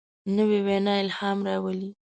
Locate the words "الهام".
1.03-1.39